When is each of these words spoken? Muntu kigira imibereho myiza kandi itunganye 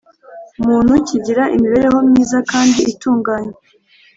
Muntu 0.65 0.93
kigira 1.07 1.43
imibereho 1.55 1.97
myiza 2.07 2.37
kandi 2.51 2.79
itunganye 2.91 3.53